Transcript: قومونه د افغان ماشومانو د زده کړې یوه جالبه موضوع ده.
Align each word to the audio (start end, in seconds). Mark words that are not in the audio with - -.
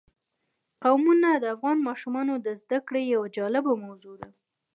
قومونه 0.83 1.29
د 1.37 1.43
افغان 1.55 1.77
ماشومانو 1.87 2.33
د 2.45 2.47
زده 2.61 2.79
کړې 2.87 3.01
یوه 3.13 3.27
جالبه 3.37 3.73
موضوع 3.85 4.15
ده. 4.21 4.29